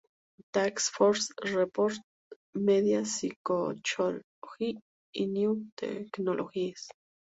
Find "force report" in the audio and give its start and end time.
0.93-1.93